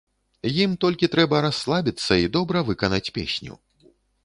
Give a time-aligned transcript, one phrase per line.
[0.63, 3.53] Ім толькі трэба расслабіцца і добра выканаць песню.